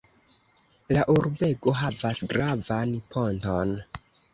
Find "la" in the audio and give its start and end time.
0.97-1.03